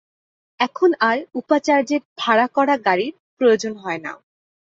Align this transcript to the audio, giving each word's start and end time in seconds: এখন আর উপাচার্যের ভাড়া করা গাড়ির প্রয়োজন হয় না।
এখন 0.59 0.89
আর 1.01 1.17
উপাচার্যের 1.35 2.01
ভাড়া 2.17 2.47
করা 2.47 2.75
গাড়ির 2.85 3.13
প্রয়োজন 3.37 3.73
হয় 3.75 3.99
না। 3.99 4.11